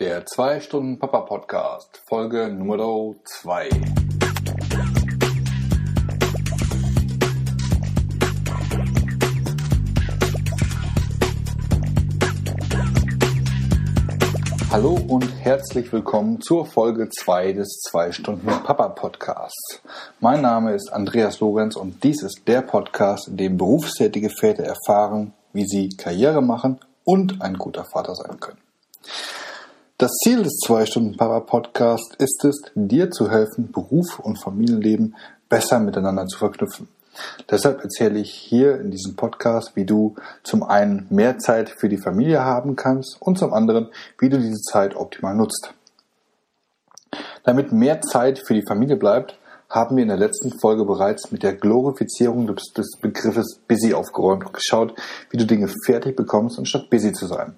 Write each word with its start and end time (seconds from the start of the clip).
Der 0.00 0.24
2-Stunden-Papa-Podcast, 0.24 2.02
Folge 2.08 2.48
Nummer 2.48 3.14
2. 3.22 3.68
Hallo 14.72 14.98
und 15.06 15.28
herzlich 15.40 15.92
willkommen 15.92 16.40
zur 16.40 16.66
Folge 16.66 17.08
2 17.08 17.52
des 17.52 17.80
2-Stunden-Papa-Podcasts. 17.92 19.80
Mein 20.18 20.40
Name 20.40 20.74
ist 20.74 20.92
Andreas 20.92 21.38
Lorenz 21.38 21.76
und 21.76 22.02
dies 22.02 22.24
ist 22.24 22.48
der 22.48 22.62
Podcast, 22.62 23.28
in 23.28 23.36
dem 23.36 23.56
berufstätige 23.56 24.30
Väter 24.30 24.64
erfahren, 24.64 25.34
wie 25.52 25.66
sie 25.66 25.90
Karriere 25.90 26.42
machen 26.42 26.80
und 27.04 27.40
ein 27.40 27.54
guter 27.54 27.84
Vater 27.84 28.16
sein 28.16 28.40
können. 28.40 28.58
Das 30.04 30.18
Ziel 30.22 30.42
des 30.42 30.60
2-Stunden-Papa-Podcasts 30.66 32.14
ist 32.18 32.44
es, 32.44 32.60
dir 32.74 33.10
zu 33.10 33.30
helfen, 33.30 33.72
Beruf 33.72 34.18
und 34.18 34.36
Familienleben 34.36 35.16
besser 35.48 35.78
miteinander 35.78 36.26
zu 36.26 36.36
verknüpfen. 36.36 36.88
Deshalb 37.50 37.82
erzähle 37.82 38.18
ich 38.18 38.30
hier 38.30 38.78
in 38.82 38.90
diesem 38.90 39.16
Podcast, 39.16 39.76
wie 39.76 39.86
du 39.86 40.14
zum 40.42 40.62
einen 40.62 41.06
mehr 41.08 41.38
Zeit 41.38 41.70
für 41.70 41.88
die 41.88 41.96
Familie 41.96 42.44
haben 42.44 42.76
kannst 42.76 43.16
und 43.18 43.38
zum 43.38 43.54
anderen, 43.54 43.88
wie 44.18 44.28
du 44.28 44.36
diese 44.36 44.60
Zeit 44.60 44.94
optimal 44.94 45.34
nutzt. 45.34 45.72
Damit 47.44 47.72
mehr 47.72 48.02
Zeit 48.02 48.42
für 48.46 48.52
die 48.52 48.66
Familie 48.68 48.96
bleibt, 48.96 49.38
haben 49.70 49.96
wir 49.96 50.02
in 50.02 50.08
der 50.08 50.18
letzten 50.18 50.52
Folge 50.60 50.84
bereits 50.84 51.32
mit 51.32 51.42
der 51.42 51.54
Glorifizierung 51.54 52.46
des, 52.46 52.74
des 52.76 52.98
Begriffes 53.00 53.58
busy 53.66 53.94
aufgeräumt 53.94 54.44
und 54.44 54.52
geschaut, 54.52 54.94
wie 55.30 55.38
du 55.38 55.46
Dinge 55.46 55.72
fertig 55.86 56.14
bekommst, 56.14 56.58
anstatt 56.58 56.90
busy 56.90 57.14
zu 57.14 57.24
sein. 57.24 57.56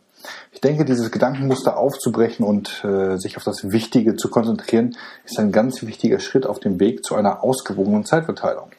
Ich 0.53 0.61
denke, 0.61 0.85
dieses 0.85 1.11
Gedankenmuster 1.11 1.77
aufzubrechen 1.77 2.45
und 2.47 2.85
äh, 2.85 3.17
sich 3.17 3.37
auf 3.37 3.45
das 3.45 3.71
Wichtige 3.71 4.17
zu 4.17 4.29
konzentrieren, 4.29 4.97
ist 5.25 5.39
ein 5.39 5.53
ganz 5.53 5.83
wichtiger 5.83 6.19
Schritt 6.19 6.47
auf 6.47 6.61
dem 6.61 6.81
Weg 6.81 7.05
zu 7.05 7.15
einer 7.15 7.43
ausgewogenen 7.43 8.05
Zeitverteilung. 8.05 8.71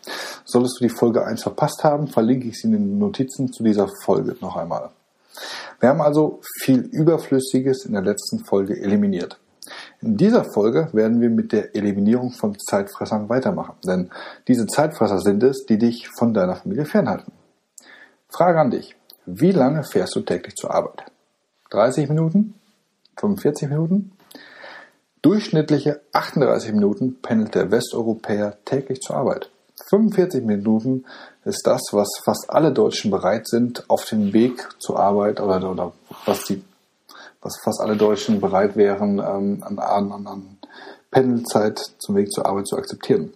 Solltest 0.46 0.80
du 0.80 0.84
die 0.86 0.94
Folge 0.94 1.26
1 1.26 1.44
verpasst 1.44 1.84
haben, 1.84 2.08
verlinke 2.08 2.48
ich 2.48 2.60
sie 2.60 2.68
in 2.68 2.74
den 2.74 2.98
Notizen 2.98 3.52
zu 3.52 3.64
dieser 3.64 3.90
Folge 4.04 4.36
noch 4.42 4.56
einmal. 4.56 4.90
Wir 5.80 5.90
haben 5.90 6.02
also 6.02 6.40
viel 6.62 6.80
Überflüssiges 6.80 7.86
in 7.86 7.94
der 7.94 8.02
letzten 8.02 8.44
Folge 8.46 8.80
eliminiert. 8.82 9.40
In 10.02 10.18
dieser 10.18 10.44
Folge 10.44 10.90
werden 10.94 11.22
wir 11.22 11.30
mit 11.30 11.52
der 11.52 11.76
Eliminierung 11.76 12.32
von 12.32 12.58
Zeitfressern 12.58 13.30
weitermachen, 13.30 13.76
denn 13.86 14.10
diese 14.48 14.66
Zeitfresser 14.66 15.20
sind 15.20 15.44
es, 15.44 15.66
die 15.66 15.78
dich 15.78 16.08
von 16.18 16.34
deiner 16.34 16.56
Familie 16.56 16.86
fernhalten. 16.86 17.34
Frage 18.30 18.60
an 18.60 18.72
dich. 18.72 18.96
Wie 19.26 19.52
lange 19.52 19.84
fährst 19.84 20.16
du 20.16 20.22
täglich 20.22 20.56
zur 20.56 20.74
Arbeit? 20.74 21.04
30 21.70 22.10
Minuten, 22.10 22.54
45 23.20 23.70
Minuten. 23.70 24.12
Durchschnittliche 25.22 26.02
38 26.14 26.74
Minuten 26.74 27.22
pendelt 27.22 27.56
der 27.56 27.72
Westeuropäer 27.72 28.58
täglich 28.66 29.02
zur 29.02 29.18
Arbeit. 29.18 29.50
45 29.90 30.44
Minuten 30.44 31.06
ist 31.44 31.66
das, 31.66 31.82
was 31.92 32.08
fast 32.24 32.50
alle 32.50 32.72
Deutschen 32.72 33.12
bereit 33.12 33.48
sind, 33.48 33.90
auf 33.90 34.06
dem 34.06 34.34
Weg 34.34 34.68
zur 34.80 35.00
Arbeit 35.00 35.40
oder, 35.40 35.70
oder 35.70 35.94
was, 36.26 36.44
die, 36.46 36.64
was 37.42 37.60
fast 37.64 37.80
alle 37.82 37.96
Deutschen 37.96 38.42
bereit 38.42 38.76
wären, 38.76 39.20
ähm, 39.20 39.64
an, 39.64 40.12
an, 40.12 40.28
an 40.28 40.58
Pendelzeit 41.12 41.80
zum 42.00 42.16
Weg 42.16 42.32
zur 42.32 42.46
Arbeit 42.46 42.68
zu 42.68 42.78
akzeptieren. 42.78 43.34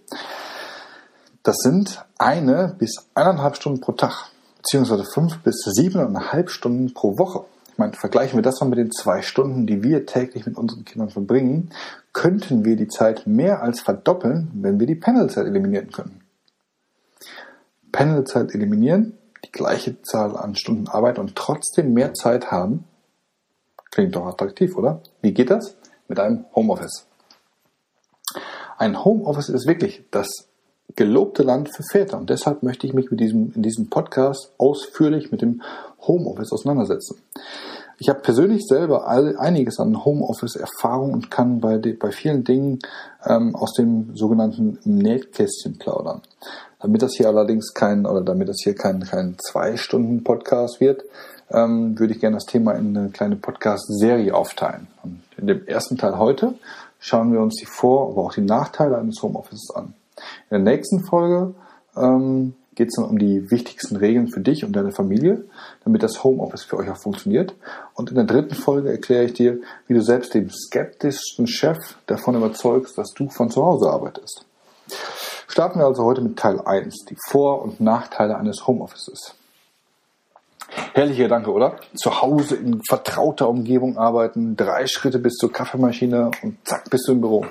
Das 1.44 1.58
sind 1.58 2.06
eine 2.18 2.76
bis 2.78 3.08
eineinhalb 3.16 3.56
Stunden 3.56 3.82
pro 3.82 3.94
Tag, 3.94 4.30
beziehungsweise 4.58 5.06
fünf 5.06 5.40
bis 5.40 5.64
siebeneinhalb 5.64 6.50
Stunden 6.50 6.94
pro 6.94 7.18
Woche 7.18 7.46
meine, 7.82 7.94
vergleichen 7.94 8.38
wir 8.38 8.44
das 8.44 8.62
mal 8.62 8.70
mit 8.70 8.78
den 8.78 8.92
zwei 8.92 9.22
Stunden, 9.22 9.66
die 9.66 9.84
wir 9.84 10.06
täglich 10.06 10.46
mit 10.46 10.56
unseren 10.56 10.86
Kindern 10.86 11.10
verbringen, 11.10 11.72
könnten 12.14 12.64
wir 12.64 12.76
die 12.76 12.88
Zeit 12.88 13.26
mehr 13.26 13.64
als 13.64 13.82
verdoppeln, 13.82 14.52
wenn 14.54 14.80
wir 14.80 14.88
die 14.88 14.96
Panelzeit 14.96 15.48
eliminieren 15.48 15.92
können. 15.92 16.22
Panelzeit 17.92 18.54
eliminieren, 18.54 19.18
die 19.44 19.52
gleiche 19.52 20.02
Zahl 20.04 20.38
an 20.38 20.56
Stunden 20.56 20.88
Arbeit 20.88 21.18
und 21.18 21.36
trotzdem 21.36 21.94
mehr 21.94 22.14
Zeit 22.14 22.52
haben, 22.52 22.86
klingt 23.90 24.16
doch 24.16 24.28
attraktiv, 24.28 24.78
oder? 24.78 25.02
Wie 25.22 25.34
geht 25.34 25.50
das? 25.50 25.76
Mit 26.08 26.20
einem 26.20 26.46
Homeoffice. 26.56 27.08
Ein 28.78 29.04
Homeoffice 29.04 29.50
ist 29.50 29.68
wirklich 29.68 30.06
das 30.12 30.28
gelobte 30.96 31.44
Land 31.44 31.70
für 31.76 31.84
Väter. 31.84 32.18
Und 32.18 32.30
deshalb 32.30 32.64
möchte 32.64 32.88
ich 32.88 32.94
mich 32.94 33.12
mit 33.12 33.20
diesem, 33.20 33.54
in 33.56 33.64
diesem 33.64 33.90
Podcast 33.90 34.54
ausführlich 34.58 35.32
mit 35.32 35.42
dem 35.42 35.62
Homeoffice 36.02 36.52
auseinandersetzen. 36.52 37.22
Ich 38.02 38.10
habe 38.10 38.22
persönlich 38.22 38.64
selber 38.66 39.08
all, 39.08 39.38
einiges 39.38 39.80
an 39.80 40.04
Homeoffice-Erfahrung 40.04 41.14
und 41.14 41.30
kann 41.30 41.60
bei, 41.60 41.78
bei 41.78 42.12
vielen 42.12 42.44
Dingen 42.44 42.80
ähm, 43.28 43.56
aus 43.56 43.74
dem 43.74 44.16
sogenannten 44.16 44.80
Nähkästchen 44.86 45.78
plaudern. 45.78 46.24
Damit 46.80 47.04
das 47.04 47.14
hier 47.14 47.28
allerdings 47.28 47.76
kein, 47.76 48.08
oder 48.08 48.22
damit 48.22 48.50
das 48.50 48.58
hier 48.64 48.74
kein, 48.74 49.02
kein 49.02 49.36
Zwei-Stunden-Podcast 49.38 50.82
wird, 50.82 51.04
ähm, 51.52 52.00
würde 52.00 52.16
ich 52.16 52.20
gerne 52.20 52.38
das 52.38 52.48
Thema 52.48 52.72
in 52.72 52.98
eine 52.98 53.10
kleine 53.10 53.36
Podcast-Serie 53.36 54.34
aufteilen. 54.34 54.88
Und 55.04 55.22
in 55.38 55.46
dem 55.46 55.68
ersten 55.68 55.96
Teil 55.96 56.18
heute 56.18 56.56
schauen 56.98 57.32
wir 57.32 57.40
uns 57.40 57.58
die 57.58 57.68
Vor-, 57.68 58.10
aber 58.10 58.24
auch 58.24 58.34
die 58.34 58.42
Nachteile 58.42 58.98
eines 58.98 59.22
Homeoffices 59.22 59.70
an. 59.76 59.94
In 60.50 60.64
der 60.64 60.74
nächsten 60.74 61.06
Folge 61.06 61.54
ähm, 61.96 62.56
geht 62.76 62.88
es 62.88 62.96
dann 62.96 63.06
um 63.06 63.18
die 63.18 63.52
wichtigsten 63.52 63.98
Regeln 63.98 64.30
für 64.30 64.40
dich 64.40 64.64
und 64.64 64.74
deine 64.74 64.92
Familie, 64.92 65.44
damit 65.84 66.04
das 66.04 66.24
Homeoffice 66.24 66.64
für 66.64 66.78
euch 66.78 66.90
auch 66.90 66.98
funktioniert. 66.98 67.54
Und 67.96 68.10
in 68.10 68.16
der 68.16 68.26
dritten 68.26 68.56
Folge 68.56 68.90
erkläre 68.90 69.26
ich 69.26 69.34
dir, 69.34 69.60
wie 69.88 69.94
du 69.94 70.02
selbst 70.02 70.34
den 70.34 70.50
skeptischsten 70.50 71.48
Chef 71.48 71.78
davon 72.06 72.36
überzeugst, 72.36 72.98
dass 72.98 73.12
du 73.14 73.30
von 73.30 73.50
zu 73.50 73.66
Hause 73.66 73.90
arbeitest. 73.90 74.46
Starten 75.48 75.80
wir 75.80 75.86
also 75.86 76.06
heute 76.06 76.22
mit 76.22 76.40
Teil 76.40 76.62
1, 76.62 77.06
die 77.10 77.18
Vor- 77.28 77.62
und 77.62 77.82
Nachteile 77.82 78.38
eines 78.38 78.68
Homeoffices. 78.68 79.36
Herrlicher 80.94 81.24
Gedanke, 81.24 81.52
oder? 81.52 81.76
Zu 81.96 82.22
Hause 82.22 82.56
in 82.56 82.82
vertrauter 82.88 83.50
Umgebung 83.50 83.98
arbeiten, 83.98 84.56
drei 84.56 84.88
Schritte 84.88 85.20
bis 85.20 85.36
zur 85.36 85.52
Kaffeemaschine 85.52 86.32
und 86.42 86.58
zack, 86.66 86.90
bist 86.90 87.08
du 87.08 87.12
im 87.12 87.22
Büro. 87.22 87.46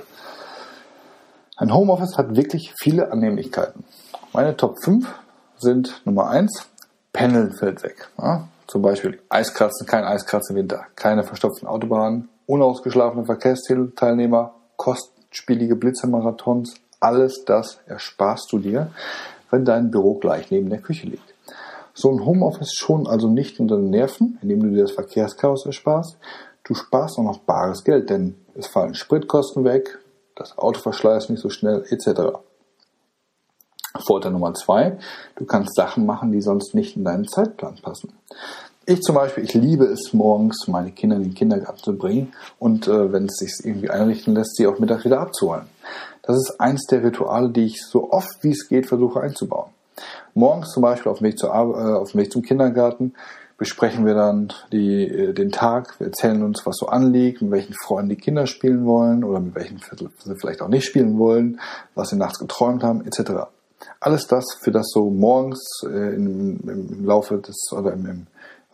Ein 1.57 1.75
Homeoffice 1.75 2.17
hat 2.17 2.37
wirklich 2.37 2.73
viele 2.81 3.13
Annehmlichkeiten. 3.13 3.85
Meine 4.33 4.57
Top 4.57 4.77
5 4.85 5.13
sind 5.59 6.03
Nummer 6.05 6.29
1, 6.31 6.69
Pendeln 7.13 7.53
fällt 7.53 7.83
weg. 7.83 8.11
Ja, 8.17 8.47
zum 8.69 8.81
Beispiel 8.81 9.19
Eiskratzen, 9.29 9.89
kein 9.89 10.05
Eiskratzen 10.05 10.55
im 10.55 10.63
Winter, 10.63 10.87
keine 10.95 11.25
verstopften 11.25 11.67
Autobahnen, 11.67 12.29
unausgeschlafene 12.47 13.25
Verkehrsteilnehmer, 13.25 14.55
kostspielige 14.77 15.75
Blitzermarathons, 15.75 16.75
alles 17.01 17.45
das 17.45 17.81
ersparst 17.87 18.53
du 18.53 18.61
dir, 18.61 18.93
wenn 19.51 19.65
dein 19.65 19.91
Büro 19.91 20.15
gleich 20.15 20.53
neben 20.53 20.71
der 20.71 20.81
Küche 20.81 21.09
liegt. 21.09 21.35
So 21.93 22.13
ein 22.13 22.25
Homeoffice 22.25 22.75
schon 22.75 23.09
also 23.09 23.27
nicht 23.27 23.59
unter 23.59 23.79
den 23.79 23.91
Nerven, 23.91 24.39
indem 24.43 24.63
du 24.63 24.71
dir 24.71 24.83
das 24.83 24.93
Verkehrschaos 24.93 25.67
ersparst. 25.67 26.19
Du 26.63 26.75
sparst 26.75 27.19
auch 27.19 27.25
noch 27.25 27.39
bares 27.39 27.83
Geld, 27.83 28.11
denn 28.11 28.37
es 28.55 28.69
fallen 28.69 28.95
Spritkosten 28.95 29.65
weg, 29.65 29.99
das 30.37 30.57
Auto 30.57 30.79
verschleißt 30.79 31.31
nicht 31.31 31.43
so 31.43 31.51
schnell, 31.51 31.85
etc. 31.91 32.39
Vorteil 34.01 34.33
Nummer 34.33 34.55
zwei, 34.55 34.99
du 35.37 35.45
kannst 35.45 35.75
Sachen 35.75 36.07
machen, 36.07 36.33
die 36.33 36.41
sonst 36.41 36.75
nicht 36.75 36.97
in 36.97 37.05
deinen 37.05 37.27
Zeitplan 37.27 37.77
passen. 37.83 38.13
Ich 38.87 39.03
zum 39.03 39.15
Beispiel, 39.15 39.45
ich 39.45 39.55
liebe 39.55 39.85
es 39.85 40.13
morgens, 40.13 40.67
meine 40.67 40.91
Kinder 40.91 41.17
in 41.17 41.23
den 41.23 41.35
Kindergarten 41.35 41.79
zu 41.79 41.97
bringen 41.97 42.33
und 42.59 42.89
äh, 42.89 43.13
wenn 43.13 43.27
es 43.27 43.37
sich 43.37 43.53
irgendwie 43.63 43.91
einrichten 43.91 44.35
lässt, 44.35 44.57
sie 44.57 44.67
auch 44.67 44.79
Mittag 44.79 45.05
wieder 45.05 45.21
abzuholen. 45.21 45.67
Das 46.23 46.37
ist 46.37 46.61
eins 46.61 46.87
der 46.87 47.05
Rituale, 47.05 47.51
die 47.51 47.67
ich 47.67 47.85
so 47.85 48.11
oft 48.11 48.43
wie 48.43 48.51
es 48.51 48.69
geht 48.69 48.87
versuche 48.87 49.21
einzubauen. 49.21 49.71
Morgens 50.35 50.71
zum 50.71 50.83
Beispiel 50.83 51.13
auf 51.13 51.19
dem 51.19 51.29
Weg, 51.29 51.39
zur, 51.39 51.51
äh, 51.51 51.53
auf 51.53 52.13
dem 52.13 52.21
Weg 52.21 52.33
zum 52.33 52.43
Kindergarten 52.43 53.15
besprechen 53.61 54.07
wir 54.07 54.15
dann 54.15 54.53
die, 54.73 55.07
äh, 55.07 55.35
den 55.35 55.53
Tag, 55.53 56.01
wir 56.01 56.07
erzählen 56.07 56.43
uns, 56.43 56.65
was 56.65 56.79
so 56.79 56.87
anliegt, 56.87 57.43
mit 57.43 57.51
welchen 57.51 57.75
Freunden 57.75 58.09
die 58.09 58.17
Kinder 58.17 58.47
spielen 58.47 58.87
wollen 58.87 59.23
oder 59.23 59.39
mit 59.39 59.55
welchen 59.55 59.79
sie 59.79 60.35
vielleicht 60.37 60.63
auch 60.63 60.69
nicht 60.69 60.87
spielen 60.87 61.19
wollen, 61.19 61.61
was 61.95 62.09
sie 62.09 62.17
nachts 62.17 62.39
geträumt 62.39 62.83
haben, 62.83 63.05
etc. 63.05 63.51
Alles 64.01 64.27
das, 64.27 64.45
für 64.63 64.71
das 64.71 64.89
so 64.93 65.11
morgens 65.11 65.83
äh, 65.85 66.15
im, 66.15 66.61
im, 66.69 67.05
Laufe 67.05 67.39
des 67.39 67.71
oder 67.73 67.93
im, 67.93 68.07
im, 68.07 68.27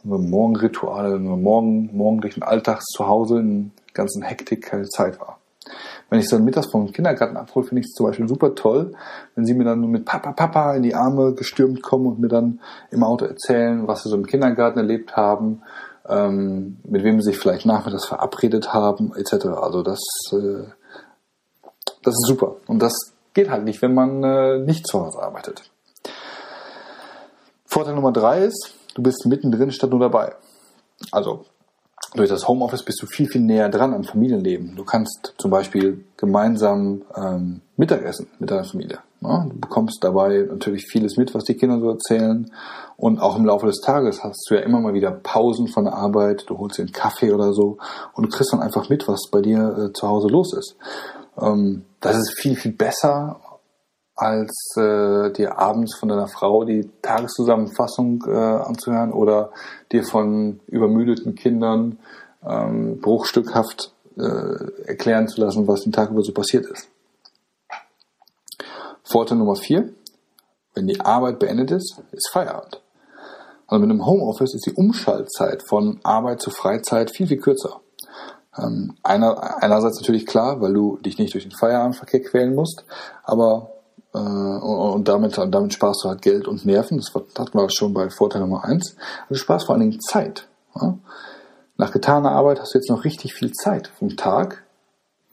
Morgenritual, 0.04 1.14
im 1.14 1.42
Morgen, 1.42 1.90
morgendlichen 1.96 2.42
Alltags 2.42 2.86
zu 2.86 3.06
Hause 3.06 3.40
in 3.40 3.72
ganzen 3.92 4.22
Hektik 4.22 4.62
keine 4.62 4.88
Zeit 4.88 5.18
war. 5.20 5.38
Wenn 6.08 6.20
ich 6.20 6.28
so 6.28 6.38
mittags 6.38 6.70
vom 6.70 6.92
Kindergarten 6.92 7.36
abhole, 7.36 7.66
finde 7.66 7.80
ich 7.80 7.86
es 7.86 7.94
zum 7.94 8.06
Beispiel 8.06 8.28
super 8.28 8.54
toll, 8.54 8.92
wenn 9.34 9.44
sie 9.44 9.54
mir 9.54 9.64
dann 9.64 9.80
mit 9.80 10.04
Papa, 10.04 10.32
Papa 10.32 10.74
in 10.74 10.84
die 10.84 10.94
Arme 10.94 11.34
gestürmt 11.34 11.82
kommen 11.82 12.06
und 12.06 12.20
mir 12.20 12.28
dann 12.28 12.60
im 12.92 13.02
Auto 13.02 13.24
erzählen, 13.24 13.88
was 13.88 14.04
sie 14.04 14.10
so 14.10 14.16
im 14.16 14.26
Kindergarten 14.26 14.78
erlebt 14.78 15.16
haben, 15.16 15.62
ähm, 16.08 16.76
mit 16.84 17.02
wem 17.02 17.20
sie 17.20 17.30
sich 17.30 17.38
vielleicht 17.38 17.66
nachmittags 17.66 18.06
verabredet 18.06 18.72
haben, 18.72 19.12
etc. 19.16 19.46
Also 19.46 19.82
das, 19.82 20.00
äh, 20.32 20.68
das 22.04 22.14
ist 22.14 22.26
super. 22.28 22.56
Und 22.68 22.80
das 22.80 23.15
geht 23.36 23.50
halt 23.50 23.64
nicht, 23.64 23.82
wenn 23.82 23.94
man 23.94 24.24
äh, 24.24 24.58
nicht 24.58 24.86
zu 24.86 24.98
Hause 24.98 25.22
arbeitet. 25.22 25.62
Vorteil 27.66 27.94
Nummer 27.94 28.10
drei 28.10 28.40
ist, 28.40 28.74
du 28.94 29.02
bist 29.02 29.26
mittendrin 29.26 29.70
statt 29.70 29.90
nur 29.90 30.00
dabei. 30.00 30.34
Also 31.12 31.44
durch 32.14 32.30
das 32.30 32.48
Homeoffice 32.48 32.82
bist 32.82 33.02
du 33.02 33.06
viel, 33.06 33.28
viel 33.28 33.42
näher 33.42 33.68
dran 33.68 33.92
am 33.92 34.04
Familienleben. 34.04 34.74
Du 34.74 34.84
kannst 34.84 35.34
zum 35.36 35.50
Beispiel 35.50 36.02
gemeinsam 36.16 37.02
ähm, 37.14 37.60
Mittagessen 37.76 38.28
mit 38.38 38.50
deiner 38.50 38.64
Familie. 38.64 39.00
Ja? 39.20 39.46
Du 39.50 39.60
bekommst 39.60 40.02
dabei 40.02 40.46
natürlich 40.48 40.86
vieles 40.86 41.18
mit, 41.18 41.34
was 41.34 41.44
die 41.44 41.56
Kinder 41.56 41.78
so 41.78 41.90
erzählen. 41.90 42.50
Und 42.96 43.20
auch 43.20 43.36
im 43.36 43.44
Laufe 43.44 43.66
des 43.66 43.82
Tages 43.82 44.24
hast 44.24 44.46
du 44.48 44.54
ja 44.54 44.62
immer 44.62 44.80
mal 44.80 44.94
wieder 44.94 45.10
Pausen 45.10 45.68
von 45.68 45.84
der 45.84 45.92
Arbeit. 45.92 46.44
Du 46.48 46.56
holst 46.56 46.78
dir 46.78 46.84
einen 46.84 46.92
Kaffee 46.92 47.32
oder 47.32 47.52
so 47.52 47.76
und 48.14 48.24
du 48.24 48.30
kriegst 48.30 48.54
dann 48.54 48.62
einfach 48.62 48.88
mit, 48.88 49.06
was 49.08 49.28
bei 49.30 49.42
dir 49.42 49.76
äh, 49.76 49.92
zu 49.92 50.08
Hause 50.08 50.28
los 50.28 50.54
ist. 50.54 50.76
Ähm, 51.40 51.84
das 52.00 52.16
ist 52.16 52.38
viel, 52.40 52.56
viel 52.56 52.72
besser 52.72 53.40
als 54.14 54.74
äh, 54.76 55.30
dir 55.32 55.58
abends 55.58 55.94
von 55.98 56.08
deiner 56.08 56.26
Frau 56.26 56.64
die 56.64 56.90
Tageszusammenfassung 57.02 58.24
äh, 58.26 58.32
anzuhören 58.32 59.12
oder 59.12 59.52
dir 59.92 60.04
von 60.04 60.60
übermüdeten 60.66 61.34
Kindern 61.34 61.98
ähm, 62.44 62.98
bruchstückhaft 63.00 63.92
äh, 64.16 64.86
erklären 64.86 65.28
zu 65.28 65.40
lassen, 65.40 65.68
was 65.68 65.82
den 65.82 65.92
Tag 65.92 66.10
über 66.10 66.22
so 66.22 66.32
passiert 66.32 66.64
ist. 66.66 66.88
Vorteil 69.04 69.38
Nummer 69.38 69.56
vier, 69.56 69.90
wenn 70.74 70.86
die 70.86 71.00
Arbeit 71.00 71.38
beendet 71.38 71.70
ist, 71.70 72.02
ist 72.12 72.30
Feierabend. 72.32 72.80
Also 73.66 73.80
mit 73.80 73.90
einem 73.90 74.06
Homeoffice 74.06 74.54
ist 74.54 74.66
die 74.66 74.74
Umschaltzeit 74.74 75.62
von 75.68 76.00
Arbeit 76.02 76.40
zu 76.40 76.50
Freizeit 76.50 77.10
viel, 77.10 77.26
viel 77.26 77.38
kürzer. 77.38 77.80
Ähm, 78.58 78.96
einer, 79.02 79.62
einerseits 79.62 80.00
natürlich 80.00 80.26
klar, 80.26 80.60
weil 80.60 80.72
du 80.72 80.96
dich 80.98 81.18
nicht 81.18 81.34
durch 81.34 81.44
den 81.44 81.56
Feierabendverkehr 81.58 82.22
quälen 82.22 82.54
musst, 82.54 82.84
aber 83.24 83.70
äh, 84.14 84.18
und 84.18 85.08
damit, 85.08 85.36
damit 85.36 85.74
sparst 85.74 86.04
du 86.04 86.08
halt 86.08 86.22
Geld 86.22 86.48
und 86.48 86.64
Nerven. 86.64 86.98
Das 86.98 87.14
hatten 87.14 87.58
wir 87.58 87.68
schon 87.70 87.92
bei 87.92 88.08
Vorteil 88.10 88.40
Nummer 88.40 88.64
eins. 88.64 88.96
Also 89.22 89.28
du 89.28 89.34
sparst 89.36 89.66
vor 89.66 89.74
allen 89.74 89.88
Dingen 89.88 90.00
Zeit. 90.00 90.48
Ja? 90.74 90.98
Nach 91.76 91.92
getaner 91.92 92.32
Arbeit 92.32 92.60
hast 92.60 92.74
du 92.74 92.78
jetzt 92.78 92.90
noch 92.90 93.04
richtig 93.04 93.34
viel 93.34 93.52
Zeit 93.52 93.88
vom 93.98 94.16
Tag, 94.16 94.64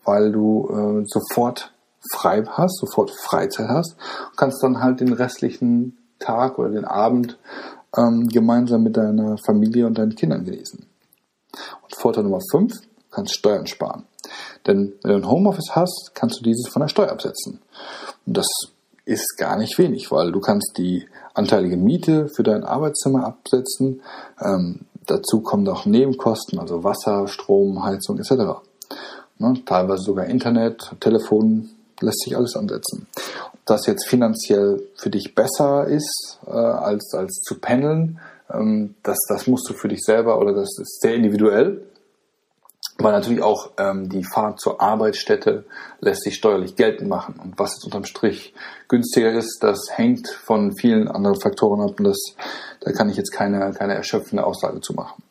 weil 0.04 0.32
du 0.32 0.68
äh, 0.70 1.06
sofort 1.08 1.74
frei 2.12 2.44
hast, 2.46 2.80
sofort 2.80 3.12
Freizeit 3.12 3.70
hast 3.70 3.96
und 4.30 4.38
kannst 4.38 4.62
dann 4.62 4.82
halt 4.82 5.00
den 5.00 5.14
restlichen 5.14 5.98
Tag 6.20 6.60
oder 6.60 6.70
den 6.70 6.84
Abend 6.84 7.38
ähm, 7.96 8.28
gemeinsam 8.28 8.84
mit 8.84 8.98
deiner 8.98 9.38
Familie 9.38 9.88
und 9.88 9.98
deinen 9.98 10.16
Kindern 10.16 10.44
genießen. 10.44 10.86
Und 11.84 11.96
Vorteil 11.96 12.24
Nummer 12.24 12.42
fünf, 12.52 12.74
kannst 13.14 13.36
Steuern 13.36 13.68
sparen. 13.68 14.04
Denn 14.68 14.94
wenn 15.04 15.12
du 15.12 15.18
ein 15.18 15.30
Homeoffice 15.30 15.72
hast, 15.76 16.12
kannst 16.14 16.40
du 16.40 16.44
dieses 16.44 16.68
von 16.70 16.82
der 16.82 16.90
Steuer 16.90 17.12
absetzen. 17.12 17.60
Und 18.26 18.38
das 18.38 18.48
ist 19.06 19.38
gar 19.38 19.58
nicht 19.58 19.78
wenig, 19.78 20.12
weil 20.12 20.32
du 20.32 20.40
kannst 20.40 20.78
die 20.78 21.06
anteilige 21.34 21.78
Miete 21.78 22.30
für 22.30 22.44
dein 22.44 22.64
Arbeitszimmer 22.64 23.26
absetzen. 23.26 24.02
Ähm, 24.42 24.82
dazu 25.06 25.42
kommen 25.42 25.68
auch 25.68 25.86
Nebenkosten, 25.86 26.60
also 26.60 26.84
Wasser, 26.84 27.28
Strom, 27.28 27.84
Heizung 27.84 28.18
etc. 28.18 28.62
Ne, 29.40 29.62
teilweise 29.66 30.04
sogar 30.04 30.26
Internet, 30.26 30.96
Telefon, 31.00 31.70
lässt 32.00 32.22
sich 32.22 32.36
alles 32.36 32.56
ansetzen. 32.56 33.08
Ob 33.54 33.60
das 33.66 33.86
jetzt 33.88 34.08
finanziell 34.08 34.84
für 34.96 35.10
dich 35.10 35.36
besser 35.36 35.86
ist, 35.88 36.40
äh, 36.46 36.52
als, 36.52 37.14
als 37.14 37.42
zu 37.42 37.60
pendeln, 37.60 38.20
ähm, 38.52 38.96
das, 39.04 39.18
das 39.28 39.48
musst 39.48 39.70
du 39.70 39.74
für 39.74 39.88
dich 39.88 40.02
selber 40.02 40.40
oder 40.40 40.54
das 40.54 40.78
ist 40.80 41.02
sehr 41.02 41.16
individuell. 41.16 41.82
Weil 43.04 43.12
natürlich 43.12 43.42
auch 43.44 43.72
ähm, 43.78 44.08
die 44.08 44.24
Fahrt 44.24 44.62
zur 44.62 44.82
Arbeitsstätte 44.82 45.66
lässt 46.00 46.24
sich 46.24 46.36
steuerlich 46.36 46.78
geltend 46.78 47.10
machen. 47.10 47.36
Und 47.44 47.60
was 47.60 47.74
jetzt 47.74 47.84
unterm 47.84 48.06
Strich 48.06 48.54
günstiger 48.88 49.34
ist, 49.34 49.60
das 49.62 49.88
hängt 49.92 50.30
von 50.30 50.74
vielen 50.78 51.10
anderen 51.10 51.40
Faktoren 51.40 51.82
ab 51.82 52.00
und 52.00 52.06
das, 52.06 52.18
da 52.80 52.94
kann 52.94 53.10
ich 53.10 53.18
jetzt 53.18 53.32
keine, 53.32 53.74
keine 53.74 53.96
erschöpfende 53.96 54.46
Aussage 54.46 54.80
zu 54.80 54.94
machen. 54.94 55.22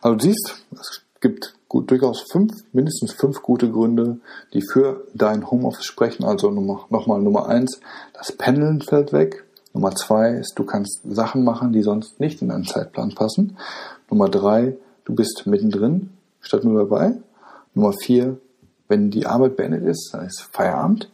Also 0.00 0.16
du 0.16 0.24
siehst, 0.24 0.56
es 0.72 1.02
gibt 1.20 1.54
gut, 1.68 1.90
durchaus 1.90 2.24
fünf, 2.32 2.54
mindestens 2.72 3.12
fünf 3.12 3.42
gute 3.42 3.70
Gründe, 3.70 4.18
die 4.54 4.62
für 4.62 5.06
dein 5.12 5.50
Homeoffice 5.50 5.84
sprechen. 5.84 6.24
Also 6.24 6.50
nochmal 6.50 7.20
Nummer 7.20 7.46
eins, 7.46 7.78
das 8.14 8.32
Pendeln 8.32 8.80
fällt 8.80 9.12
weg. 9.12 9.44
Nummer 9.74 9.94
zwei 9.94 10.30
ist, 10.30 10.54
du 10.58 10.64
kannst 10.64 11.02
Sachen 11.04 11.44
machen, 11.44 11.74
die 11.74 11.82
sonst 11.82 12.20
nicht 12.20 12.40
in 12.40 12.48
deinen 12.48 12.64
Zeitplan 12.64 13.14
passen. 13.14 13.58
Nummer 14.08 14.30
drei, 14.30 14.78
du 15.04 15.14
bist 15.14 15.46
mittendrin 15.46 16.14
statt 16.40 16.64
nur 16.64 16.78
dabei. 16.78 17.14
Nummer 17.74 17.92
vier, 17.92 18.38
wenn 18.88 19.10
die 19.10 19.26
Arbeit 19.26 19.56
beendet 19.56 19.84
ist, 19.84 20.10
dann 20.12 20.26
ist 20.26 20.40
Feierabend. 20.40 21.10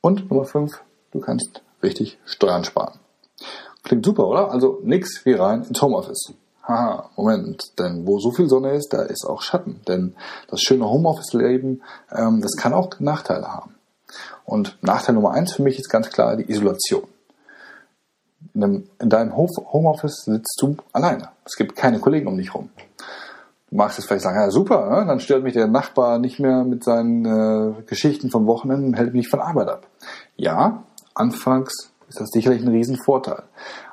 Und 0.00 0.30
Nummer 0.30 0.44
fünf, 0.44 0.80
du 1.10 1.20
kannst 1.20 1.62
richtig 1.82 2.18
Steuern 2.24 2.64
sparen. 2.64 2.98
Klingt 3.82 4.04
super, 4.04 4.26
oder? 4.26 4.50
Also 4.50 4.80
nix 4.82 5.24
wie 5.24 5.32
rein 5.32 5.62
ins 5.64 5.80
Homeoffice. 5.80 6.32
Haha, 6.62 7.10
Moment, 7.16 7.78
denn 7.78 8.06
wo 8.06 8.18
so 8.18 8.32
viel 8.32 8.48
Sonne 8.48 8.72
ist, 8.72 8.92
da 8.92 9.02
ist 9.02 9.24
auch 9.24 9.42
Schatten. 9.42 9.80
Denn 9.86 10.16
das 10.48 10.62
schöne 10.62 10.88
Homeoffice-Leben, 10.88 11.82
ähm, 12.10 12.40
das 12.40 12.56
kann 12.56 12.72
auch 12.72 12.98
Nachteile 12.98 13.46
haben. 13.46 13.76
Und 14.44 14.76
Nachteil 14.82 15.14
Nummer 15.14 15.32
eins 15.32 15.52
für 15.52 15.62
mich 15.62 15.78
ist 15.78 15.88
ganz 15.88 16.10
klar 16.10 16.36
die 16.36 16.50
Isolation. 16.50 17.04
In, 18.54 18.64
einem, 18.64 18.90
in 19.00 19.10
deinem 19.10 19.36
Homeoffice 19.36 20.24
sitzt 20.24 20.58
du 20.60 20.76
alleine. 20.92 21.30
Es 21.44 21.56
gibt 21.56 21.76
keine 21.76 22.00
Kollegen 22.00 22.26
um 22.26 22.36
dich 22.36 22.54
rum. 22.54 22.70
Magst 23.76 23.98
jetzt 23.98 24.06
vielleicht 24.06 24.24
sagen, 24.24 24.38
ja 24.38 24.50
super, 24.50 24.88
ne? 24.90 25.06
dann 25.06 25.20
stört 25.20 25.42
mich 25.42 25.52
der 25.52 25.66
Nachbar 25.66 26.18
nicht 26.18 26.40
mehr 26.40 26.64
mit 26.64 26.82
seinen 26.82 27.24
äh, 27.24 27.82
Geschichten 27.82 28.30
vom 28.30 28.46
Wochenende 28.46 28.86
und 28.86 28.94
hält 28.94 29.14
mich 29.14 29.28
von 29.28 29.40
Arbeit 29.40 29.68
ab. 29.68 29.86
Ja, 30.36 30.84
anfangs 31.14 31.92
ist 32.08 32.20
das 32.20 32.30
sicherlich 32.30 32.62
ein 32.62 32.68
Riesenvorteil. 32.68 33.42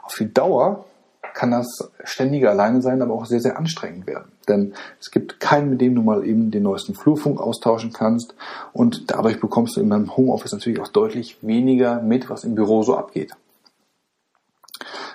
Auf 0.03 0.15
die 0.15 0.33
Dauer 0.33 0.85
kann 1.33 1.51
das 1.51 1.91
ständige 2.03 2.49
Alleine 2.49 2.81
sein, 2.81 3.01
aber 3.01 3.13
auch 3.13 3.25
sehr, 3.25 3.39
sehr 3.39 3.57
anstrengend 3.57 4.07
werden. 4.07 4.31
Denn 4.47 4.73
es 4.99 5.11
gibt 5.11 5.39
keinen, 5.39 5.69
mit 5.69 5.81
dem 5.81 5.95
du 5.95 6.01
mal 6.01 6.25
eben 6.25 6.51
den 6.51 6.63
neuesten 6.63 6.93
Flurfunk 6.93 7.41
austauschen 7.41 7.91
kannst 7.91 8.35
und 8.71 9.11
dadurch 9.11 9.39
bekommst 9.39 9.75
du 9.75 9.81
in 9.81 9.89
deinem 9.89 10.15
Homeoffice 10.15 10.51
natürlich 10.51 10.79
auch 10.79 10.87
deutlich 10.87 11.37
weniger 11.41 12.01
mit, 12.01 12.29
was 12.29 12.43
im 12.43 12.55
Büro 12.55 12.83
so 12.83 12.97
abgeht. 12.97 13.31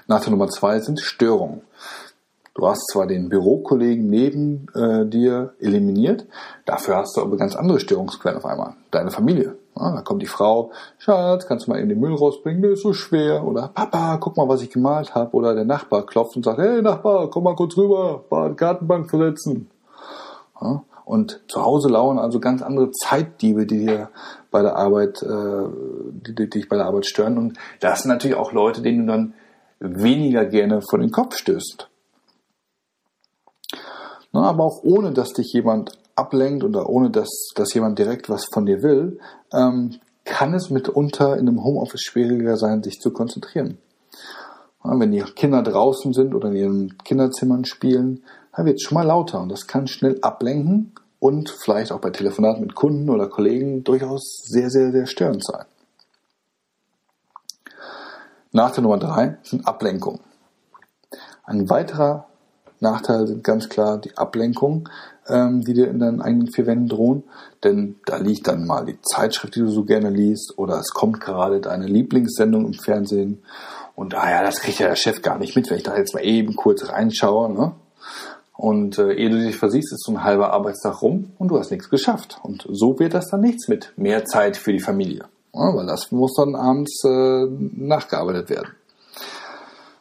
Nachteil 0.06 0.30
Nummer 0.30 0.48
zwei 0.48 0.80
sind 0.80 1.00
Störungen. 1.00 1.60
Du 2.58 2.66
hast 2.66 2.88
zwar 2.90 3.06
den 3.06 3.28
Bürokollegen 3.28 4.10
neben 4.10 4.66
äh, 4.74 5.06
dir 5.06 5.54
eliminiert, 5.60 6.26
dafür 6.66 6.96
hast 6.96 7.16
du 7.16 7.20
aber 7.20 7.36
ganz 7.36 7.54
andere 7.54 7.78
Störungsquellen 7.78 8.38
auf 8.38 8.44
einmal. 8.44 8.74
Deine 8.90 9.12
Familie. 9.12 9.54
Ja, 9.76 9.94
da 9.94 10.02
kommt 10.02 10.22
die 10.22 10.26
Frau, 10.26 10.72
Schatz, 10.98 11.46
kannst 11.46 11.68
du 11.68 11.70
mal 11.70 11.78
eben 11.78 11.88
den 11.88 12.00
Müll 12.00 12.16
rausbringen? 12.16 12.60
Der 12.60 12.72
ist 12.72 12.82
so 12.82 12.92
schwer. 12.92 13.46
Oder 13.46 13.70
Papa, 13.72 14.16
guck 14.16 14.36
mal, 14.36 14.48
was 14.48 14.60
ich 14.60 14.70
gemalt 14.70 15.14
habe. 15.14 15.36
Oder 15.36 15.54
der 15.54 15.66
Nachbar 15.66 16.04
klopft 16.04 16.34
und 16.34 16.44
sagt, 16.44 16.58
hey 16.58 16.82
Nachbar, 16.82 17.30
komm 17.30 17.44
mal 17.44 17.54
kurz 17.54 17.76
rüber, 17.76 18.24
Gartenbank 18.56 19.08
versetzen. 19.08 19.70
Ja, 20.60 20.82
und 21.04 21.40
zu 21.46 21.64
Hause 21.64 21.88
lauern 21.88 22.18
also 22.18 22.40
ganz 22.40 22.60
andere 22.62 22.90
Zeitdiebe, 22.90 23.66
die 23.66 23.86
dir 23.86 24.08
bei 24.50 24.62
der 24.62 24.74
Arbeit, 24.74 25.22
äh, 25.22 25.68
die, 26.26 26.34
die 26.34 26.50
dich 26.50 26.68
bei 26.68 26.74
der 26.74 26.86
Arbeit 26.86 27.06
stören. 27.06 27.38
Und 27.38 27.56
das 27.78 28.02
sind 28.02 28.08
natürlich 28.08 28.36
auch 28.36 28.50
Leute, 28.50 28.82
denen 28.82 29.06
du 29.06 29.12
dann 29.12 29.34
weniger 29.78 30.44
gerne 30.44 30.82
vor 30.82 30.98
den 30.98 31.12
Kopf 31.12 31.36
stößt. 31.36 31.88
Na, 34.32 34.42
aber 34.42 34.64
auch 34.64 34.82
ohne, 34.82 35.12
dass 35.12 35.32
dich 35.32 35.52
jemand 35.52 35.92
ablenkt 36.14 36.64
oder 36.64 36.88
ohne, 36.88 37.10
dass, 37.10 37.50
dass 37.54 37.72
jemand 37.74 37.98
direkt 37.98 38.28
was 38.28 38.46
von 38.52 38.66
dir 38.66 38.82
will, 38.82 39.18
ähm, 39.52 39.98
kann 40.24 40.52
es 40.52 40.68
mitunter 40.68 41.38
in 41.38 41.48
einem 41.48 41.64
Homeoffice 41.64 42.02
schwieriger 42.02 42.56
sein, 42.56 42.82
sich 42.82 43.00
zu 43.00 43.12
konzentrieren. 43.12 43.78
Ja, 44.84 44.98
wenn 44.98 45.12
die 45.12 45.22
Kinder 45.22 45.62
draußen 45.62 46.12
sind 46.12 46.34
oder 46.34 46.48
in 46.48 46.56
ihren 46.56 46.98
Kinderzimmern 46.98 47.64
spielen, 47.64 48.22
dann 48.54 48.66
wird 48.66 48.76
es 48.76 48.82
schon 48.82 48.96
mal 48.96 49.06
lauter 49.06 49.40
und 49.40 49.48
das 49.48 49.66
kann 49.66 49.86
schnell 49.86 50.18
ablenken 50.20 50.92
und 51.20 51.50
vielleicht 51.50 51.92
auch 51.92 52.00
bei 52.00 52.10
Telefonaten 52.10 52.60
mit 52.60 52.74
Kunden 52.74 53.08
oder 53.10 53.28
Kollegen 53.28 53.84
durchaus 53.84 54.42
sehr, 54.44 54.70
sehr, 54.70 54.92
sehr 54.92 55.06
störend 55.06 55.44
sein. 55.44 55.64
Nachteil 58.52 58.82
Nummer 58.82 58.98
drei 58.98 59.38
sind 59.42 59.66
Ablenkungen. 59.66 60.20
Ein 61.44 61.68
weiterer 61.70 62.26
Nachteile 62.80 63.26
sind 63.26 63.44
ganz 63.44 63.68
klar 63.68 63.98
die 63.98 64.16
Ablenkung, 64.16 64.88
ähm, 65.28 65.62
die 65.62 65.74
dir 65.74 65.88
in 65.88 65.98
deinen 65.98 66.20
eigenen 66.20 66.50
vier 66.52 66.66
Wänden 66.66 66.88
drohen. 66.88 67.24
Denn 67.64 67.96
da 68.06 68.16
liegt 68.16 68.46
dann 68.46 68.66
mal 68.66 68.84
die 68.84 69.00
Zeitschrift, 69.02 69.54
die 69.56 69.60
du 69.60 69.68
so 69.68 69.84
gerne 69.84 70.10
liest, 70.10 70.54
oder 70.56 70.78
es 70.78 70.90
kommt 70.90 71.20
gerade 71.20 71.60
deine 71.60 71.86
Lieblingssendung 71.86 72.66
im 72.66 72.74
Fernsehen. 72.74 73.42
Und 73.94 74.14
ah 74.14 74.30
ja, 74.30 74.42
das 74.42 74.60
kriegt 74.60 74.78
ja 74.78 74.88
der 74.88 74.96
Chef 74.96 75.22
gar 75.22 75.38
nicht 75.38 75.56
mit, 75.56 75.70
wenn 75.70 75.78
ich 75.78 75.82
da 75.82 75.96
jetzt 75.96 76.14
mal 76.14 76.24
eben 76.24 76.54
kurz 76.54 76.88
reinschaue. 76.88 77.52
Ne? 77.52 77.72
Und 78.56 78.98
äh, 78.98 79.12
ehe 79.12 79.30
du 79.30 79.38
dich 79.38 79.56
versiehst, 79.56 79.92
ist 79.92 80.04
so 80.04 80.12
ein 80.12 80.24
halber 80.24 80.52
Arbeitstag 80.52 81.02
rum 81.02 81.32
und 81.38 81.48
du 81.48 81.58
hast 81.58 81.70
nichts 81.70 81.90
geschafft. 81.90 82.38
Und 82.42 82.66
so 82.70 82.98
wird 82.98 83.14
das 83.14 83.28
dann 83.28 83.40
nichts 83.40 83.68
mit 83.68 83.92
mehr 83.96 84.24
Zeit 84.24 84.56
für 84.56 84.72
die 84.72 84.80
Familie. 84.80 85.24
Ja, 85.54 85.74
weil 85.74 85.86
das 85.86 86.12
muss 86.12 86.34
dann 86.34 86.54
abends 86.54 87.02
äh, 87.04 87.46
nachgearbeitet 87.48 88.50
werden. 88.50 88.70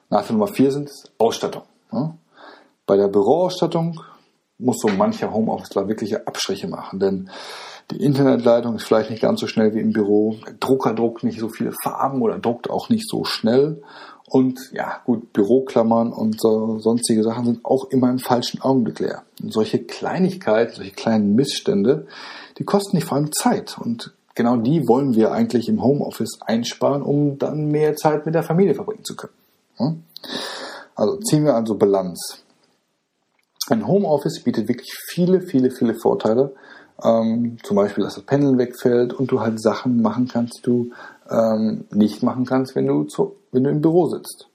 Nachteil 0.09 0.37
Nummer 0.37 0.47
vier 0.47 0.71
sind 0.71 0.91
Ausstattung. 1.17 1.63
Ja? 1.91 2.15
Bei 2.87 2.97
der 2.97 3.09
Büroausstattung 3.09 4.01
muss 4.57 4.77
so 4.79 4.87
mancher 4.87 5.31
Homeofficer 5.31 5.87
wirkliche 5.87 6.25
Abstriche 6.25 6.67
machen, 6.67 6.99
denn 6.99 7.29
Die 7.91 8.03
Internetleitung 8.03 8.75
ist 8.75 8.83
vielleicht 8.83 9.09
nicht 9.09 9.21
ganz 9.21 9.39
so 9.39 9.47
schnell 9.47 9.73
wie 9.73 9.79
im 9.79 9.93
Büro. 9.93 10.35
Der 10.45 10.55
Drucker 10.55 10.93
druckt 10.93 11.23
nicht 11.23 11.39
so 11.39 11.47
viele 11.47 11.71
Farben 11.83 12.21
oder 12.21 12.37
druckt 12.37 12.69
auch 12.69 12.89
nicht 12.89 13.07
so 13.09 13.23
schnell. 13.23 13.81
Und 14.29 14.59
ja, 14.73 14.99
gut, 15.05 15.31
Büroklammern 15.31 16.11
und 16.11 16.41
so, 16.41 16.79
sonstige 16.79 17.23
Sachen 17.23 17.45
sind 17.45 17.63
auch 17.63 17.85
immer 17.85 18.09
im 18.09 18.19
falschen 18.19 18.61
Augenblick 18.61 18.99
leer. 18.99 19.23
Und 19.41 19.53
solche 19.53 19.79
Kleinigkeiten, 19.79 20.75
solche 20.75 20.91
kleinen 20.91 21.33
Missstände, 21.35 22.07
die 22.57 22.65
kosten 22.65 22.97
nicht 22.97 23.05
vor 23.05 23.17
allem 23.17 23.31
Zeit. 23.31 23.77
Und 23.79 24.13
genau 24.35 24.57
die 24.57 24.85
wollen 24.89 25.15
wir 25.15 25.31
eigentlich 25.31 25.69
im 25.69 25.81
Homeoffice 25.81 26.39
einsparen, 26.41 27.03
um 27.03 27.39
dann 27.39 27.71
mehr 27.71 27.95
Zeit 27.95 28.25
mit 28.25 28.35
der 28.35 28.43
Familie 28.43 28.75
verbringen 28.75 29.05
zu 29.05 29.15
können. 29.15 30.03
Also 30.93 31.15
ziehen 31.19 31.45
wir 31.45 31.55
also 31.55 31.75
Bilanz. 31.75 32.43
Ein 33.69 33.87
Homeoffice 33.87 34.43
bietet 34.43 34.67
wirklich 34.67 34.93
viele, 35.09 35.41
viele, 35.41 35.71
viele 35.71 35.95
Vorteile. 35.95 36.53
Ähm, 37.03 37.57
zum 37.63 37.75
Beispiel, 37.75 38.03
dass 38.03 38.15
das 38.15 38.23
Pendeln 38.23 38.57
wegfällt 38.57 39.13
und 39.13 39.31
du 39.31 39.41
halt 39.41 39.61
Sachen 39.61 40.01
machen 40.01 40.27
kannst, 40.27 40.59
die 40.59 40.61
du 40.63 40.91
ähm, 41.29 41.85
nicht 41.91 42.23
machen 42.23 42.45
kannst, 42.45 42.75
wenn 42.75 42.87
du, 42.87 43.03
zu, 43.03 43.35
wenn 43.51 43.63
du 43.63 43.69
im 43.69 43.81
Büro 43.81 44.07
sitzt. 44.07 44.47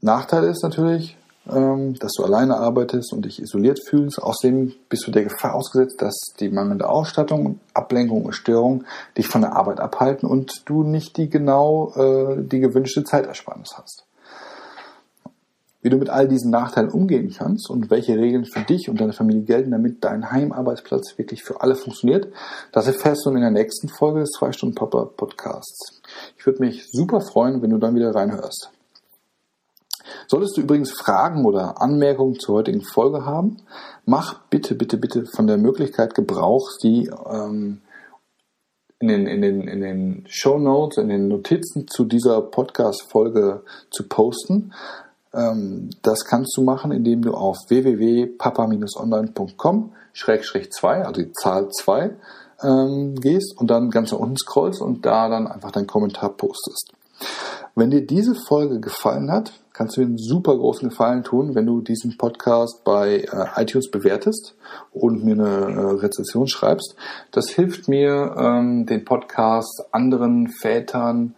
Nachteil 0.00 0.44
ist 0.44 0.62
natürlich, 0.64 1.16
ähm, 1.50 1.94
dass 1.94 2.12
du 2.16 2.24
alleine 2.24 2.56
arbeitest 2.56 3.12
und 3.12 3.24
dich 3.24 3.40
isoliert 3.40 3.80
fühlst. 3.88 4.20
Außerdem 4.20 4.72
bist 4.88 5.06
du 5.06 5.10
der 5.10 5.24
Gefahr 5.24 5.54
ausgesetzt, 5.54 6.02
dass 6.02 6.16
die 6.38 6.50
mangelnde 6.50 6.88
Ausstattung, 6.88 7.60
Ablenkung 7.72 8.24
und 8.24 8.32
Störung 8.32 8.84
dich 9.16 9.28
von 9.28 9.40
der 9.40 9.56
Arbeit 9.56 9.80
abhalten 9.80 10.28
und 10.28 10.68
du 10.68 10.82
nicht 10.82 11.16
die 11.16 11.30
genau 11.30 11.94
äh, 11.96 12.42
die 12.42 12.60
gewünschte 12.60 13.04
Zeitersparnis 13.04 13.70
hast. 13.76 14.04
Wie 15.82 15.90
du 15.90 15.96
mit 15.96 16.08
all 16.08 16.28
diesen 16.28 16.50
Nachteilen 16.50 16.90
umgehen 16.90 17.34
kannst 17.36 17.68
und 17.68 17.90
welche 17.90 18.16
Regeln 18.16 18.44
für 18.44 18.60
dich 18.60 18.88
und 18.88 19.00
deine 19.00 19.12
Familie 19.12 19.42
gelten, 19.42 19.72
damit 19.72 20.04
dein 20.04 20.30
Heimarbeitsplatz 20.30 21.18
wirklich 21.18 21.42
für 21.42 21.60
alle 21.60 21.74
funktioniert, 21.74 22.32
das 22.70 22.86
erfährst 22.86 23.26
du 23.26 23.30
in 23.30 23.40
der 23.40 23.50
nächsten 23.50 23.88
Folge 23.88 24.20
des 24.20 24.30
2 24.38 24.52
Stunden 24.52 24.74
Papa 24.76 25.04
Podcasts. 25.04 26.00
Ich 26.38 26.46
würde 26.46 26.60
mich 26.60 26.88
super 26.90 27.20
freuen, 27.20 27.62
wenn 27.62 27.70
du 27.70 27.78
dann 27.78 27.96
wieder 27.96 28.14
reinhörst. 28.14 28.70
Solltest 30.28 30.56
du 30.56 30.62
übrigens 30.62 30.92
Fragen 30.92 31.44
oder 31.44 31.80
Anmerkungen 31.80 32.38
zur 32.38 32.56
heutigen 32.56 32.82
Folge 32.82 33.24
haben, 33.24 33.58
mach 34.04 34.40
bitte, 34.48 34.74
bitte, 34.74 34.96
bitte 34.96 35.26
von 35.26 35.46
der 35.46 35.58
Möglichkeit 35.58 36.14
Gebrauch, 36.14 36.68
die 36.82 37.10
ähm, 37.30 37.82
in 38.98 39.08
den, 39.08 39.26
in 39.26 39.42
den, 39.42 39.68
in 39.68 39.80
den 39.80 40.24
Show 40.28 40.58
Notes, 40.58 40.96
in 40.96 41.08
den 41.08 41.28
Notizen 41.28 41.88
zu 41.88 42.04
dieser 42.04 42.40
Podcast-Folge 42.40 43.64
zu 43.90 44.08
posten. 44.08 44.72
Ähm, 45.34 45.90
das 46.02 46.24
kannst 46.24 46.56
du 46.56 46.62
machen, 46.62 46.92
indem 46.92 47.22
du 47.22 47.34
auf 47.34 47.56
www.papa-online.com 47.68 49.92
2, 50.14 51.04
also 51.04 51.22
die 51.22 51.32
Zahl 51.32 51.68
2, 51.68 52.16
ähm, 52.62 53.14
gehst 53.16 53.54
und 53.58 53.70
dann 53.70 53.90
ganz 53.90 54.12
nach 54.12 54.18
unten 54.18 54.36
scrollst 54.36 54.80
und 54.80 55.04
da 55.06 55.28
dann 55.28 55.46
einfach 55.46 55.70
deinen 55.70 55.86
Kommentar 55.86 56.30
postest. 56.30 56.92
Wenn 57.74 57.90
dir 57.90 58.06
diese 58.06 58.34
Folge 58.34 58.80
gefallen 58.80 59.30
hat, 59.30 59.52
kannst 59.72 59.96
du 59.96 60.02
mir 60.02 60.08
einen 60.08 60.18
super 60.18 60.56
großen 60.56 60.90
Gefallen 60.90 61.24
tun, 61.24 61.54
wenn 61.54 61.64
du 61.64 61.80
diesen 61.80 62.18
Podcast 62.18 62.84
bei 62.84 63.20
äh, 63.20 63.62
iTunes 63.62 63.90
bewertest 63.90 64.54
und 64.92 65.24
mir 65.24 65.32
eine 65.32 65.48
äh, 65.48 66.00
Rezension 66.00 66.46
schreibst. 66.46 66.94
Das 67.30 67.48
hilft 67.48 67.88
mir, 67.88 68.36
ähm, 68.38 68.84
den 68.84 69.04
Podcast 69.04 69.84
anderen 69.92 70.48
Vätern 70.48 71.34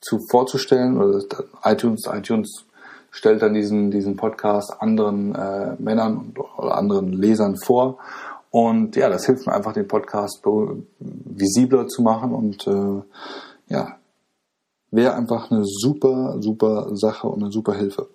zu 0.00 0.20
vorzustellen 0.30 0.96
oder 0.96 1.22
iTunes, 1.64 2.04
iTunes 2.12 2.64
stellt 3.10 3.42
dann 3.42 3.54
diesen, 3.54 3.90
diesen 3.90 4.16
Podcast 4.16 4.80
anderen 4.80 5.34
äh, 5.34 5.74
Männern 5.78 6.34
oder 6.56 6.76
anderen 6.76 7.12
Lesern 7.12 7.56
vor. 7.56 7.98
Und 8.50 8.96
ja, 8.96 9.08
das 9.08 9.26
hilft 9.26 9.46
mir 9.46 9.52
einfach, 9.52 9.72
den 9.72 9.88
Podcast 9.88 10.42
visibler 10.98 11.86
zu 11.86 12.02
machen 12.02 12.32
und 12.32 12.66
äh, 12.66 13.02
ja, 13.68 13.96
wäre 14.90 15.14
einfach 15.14 15.50
eine 15.50 15.64
super, 15.64 16.36
super 16.40 16.88
Sache 16.96 17.26
und 17.26 17.42
eine 17.42 17.52
super 17.52 17.74
Hilfe. 17.74 18.08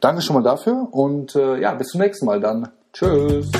Danke 0.00 0.22
schon 0.22 0.34
mal 0.34 0.42
dafür 0.42 0.88
und 0.92 1.34
äh, 1.34 1.60
ja, 1.60 1.74
bis 1.74 1.88
zum 1.88 2.00
nächsten 2.00 2.26
Mal 2.26 2.40
dann. 2.40 2.68
Tschüss. 2.92 3.50